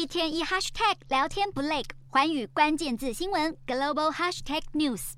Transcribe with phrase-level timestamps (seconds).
[0.00, 5.12] 一天一 hashtag 聊天不累，环宇关键字新闻 global hashtag news。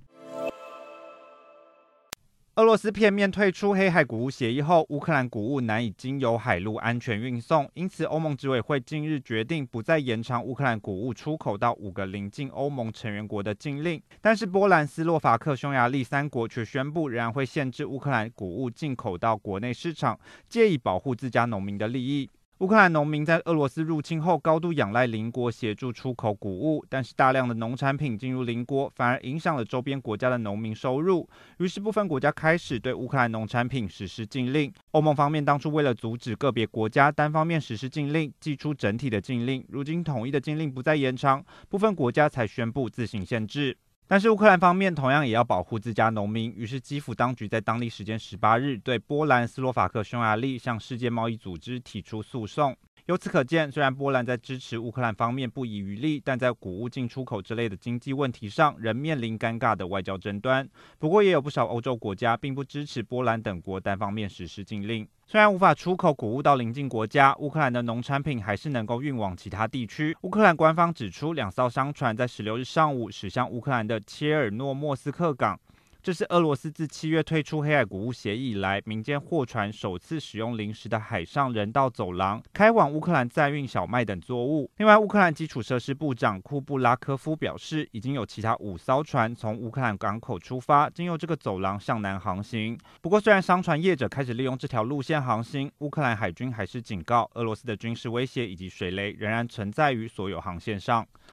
[2.56, 14.02] 俄罗斯片面退出黑海谷物协议后，乌克兰谷物难以经由海路安全运送，因此欧盟执委会近日决定不再延长乌克兰谷物出口到五个邻近欧盟成员国的禁令。
[14.20, 20.18] 但是波兰、斯洛伐克、匈牙利三国却宣布仍然会限制乌克兰谷物进口到国内市场，
[20.48, 22.28] 借以保护自家农民的利益。
[22.62, 31.28] 乌克兰农民在俄罗斯入侵后，高度仰赖邻国协助出口谷物，但是大量的农产品进入邻国，反而影响了周边国家的农民收入。
[31.58, 34.72] 于是部分国家开始对乌克兰农产品实施禁令。
[34.92, 43.76] 欧盟方面当初为了阻止个别国家单方面实施禁令，祭出整体的禁令，如今统一的禁令不再延长，部分国家才宣布自行限制。
[44.06, 52.76] 但是乌克兰方面同样也要保护自家农民，于是基辅当局在当地时间十八日对波兰、斯洛伐克、匈牙利向世界贸易组织提出诉讼。
[53.06, 60.68] 由此可见，虽然波兰在支持乌克兰方面不遗余力，但在谷物进出口之类的经济问题上仍面临尴尬的外交争端。
[60.98, 65.08] 不过，也有不少欧洲国家并不支持波兰等国单方面实施禁令。
[65.32, 70.14] 虽然无法出口谷物到邻近国家，乌克兰的农产品还是能够运往其他地区。
[70.20, 75.58] 乌克兰官方指出，两艘商船在十六日上午驶向乌克兰的切尔诺莫斯克港。
[76.02, 84.68] 这是俄罗斯自七月退出黑海谷物协议以来，民间货船首次使用临时的海上人道走廊开往乌克兰载运小麦等作物。
[84.78, 92.76] 另外，乌克兰基础设施部长库布拉科夫表示，已经有其他五艘船从乌克兰港口出发，经由这个走廊向南航行。
[93.00, 101.06] 不过，虽然商船业者开始利用这条路线航行，乌克兰海军还是警告，俄罗斯的军事威胁以及水雷仍然存在于所有航线上。